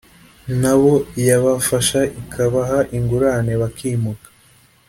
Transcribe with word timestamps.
nabo 0.61 0.93
yabafasha 1.27 1.99
ikabaha 2.21 2.79
ingurane 2.97 3.53
bakimuka 3.61 4.27